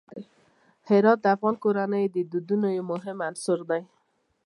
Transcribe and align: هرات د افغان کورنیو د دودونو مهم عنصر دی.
هرات 0.89 1.19
د 1.21 1.25
افغان 1.35 1.55
کورنیو 1.63 2.11
د 2.15 2.17
دودونو 2.31 2.67
مهم 2.91 3.17
عنصر 3.27 3.59
دی. 3.69 3.81